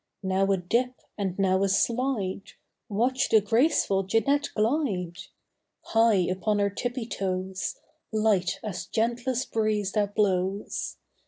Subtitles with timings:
[0.23, 2.53] Now a dip and now a slide—
[2.89, 5.19] Watch the graceful Jeanette glide!
[5.81, 7.75] High upon her tippy toes,
[8.11, 10.97] Light as gentlest breeze that blows.